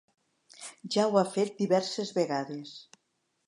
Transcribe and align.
Ja 0.95 1.05
ho 1.11 1.21
ha 1.21 1.25
fet 1.37 1.53
diverses 1.61 2.15
vegades. 2.19 2.77